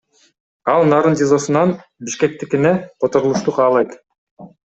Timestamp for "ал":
0.73-0.81